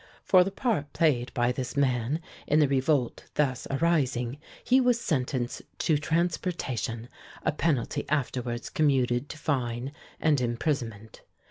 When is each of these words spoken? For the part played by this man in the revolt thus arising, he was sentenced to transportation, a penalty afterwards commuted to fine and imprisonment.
For 0.23 0.43
the 0.43 0.49
part 0.49 0.93
played 0.93 1.31
by 1.35 1.51
this 1.51 1.77
man 1.77 2.21
in 2.47 2.59
the 2.59 2.67
revolt 2.67 3.25
thus 3.35 3.67
arising, 3.69 4.39
he 4.63 4.81
was 4.81 4.99
sentenced 4.99 5.61
to 5.77 5.95
transportation, 5.99 7.07
a 7.45 7.51
penalty 7.51 8.09
afterwards 8.09 8.71
commuted 8.71 9.29
to 9.29 9.37
fine 9.37 9.91
and 10.19 10.41
imprisonment. 10.41 11.21